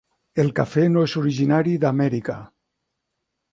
[0.43, 2.41] El cafè no és originari d'Amèrica.